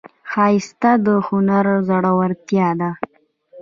[0.31, 2.91] ښایست د هنر زړورتیا ده